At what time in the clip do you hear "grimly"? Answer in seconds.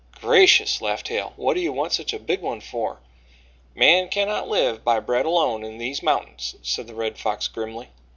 7.47-7.89